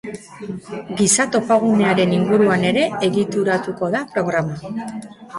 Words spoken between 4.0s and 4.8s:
programa.